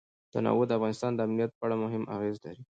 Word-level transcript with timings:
تنوع 0.33 0.63
د 0.67 0.71
افغانستان 0.77 1.11
د 1.15 1.19
امنیت 1.27 1.51
په 1.55 1.63
اړه 1.65 1.75
هم 1.93 2.03
اغېز 2.15 2.37
لري. 2.45 2.61